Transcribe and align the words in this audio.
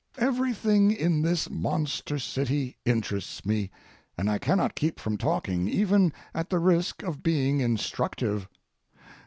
Everything 0.17 0.89
in 0.89 1.21
this 1.21 1.47
monster 1.47 2.17
city 2.17 2.75
interests 2.85 3.45
me, 3.45 3.69
and 4.17 4.31
I 4.31 4.39
cannot 4.39 4.73
keep 4.73 4.99
from 4.99 5.15
talking, 5.15 5.67
even 5.67 6.11
at 6.33 6.49
the 6.49 6.57
risk 6.57 7.03
of 7.03 7.21
being 7.21 7.59
instructive. 7.59 8.49